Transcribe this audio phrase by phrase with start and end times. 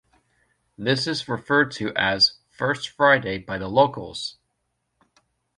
[0.79, 4.39] This is referred to as "First Friday" by the locals.